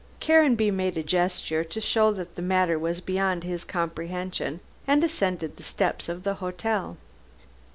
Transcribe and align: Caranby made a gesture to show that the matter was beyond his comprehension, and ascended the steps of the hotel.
Caranby 0.19 0.71
made 0.71 0.97
a 0.97 1.03
gesture 1.03 1.63
to 1.63 1.79
show 1.79 2.11
that 2.11 2.33
the 2.33 2.41
matter 2.41 2.79
was 2.79 3.01
beyond 3.01 3.43
his 3.43 3.63
comprehension, 3.63 4.59
and 4.87 5.03
ascended 5.03 5.57
the 5.57 5.63
steps 5.63 6.09
of 6.09 6.23
the 6.23 6.33
hotel. 6.41 6.97